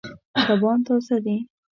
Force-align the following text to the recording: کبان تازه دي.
کبان 0.45 0.79
تازه 0.87 1.17
دي. 1.25 1.37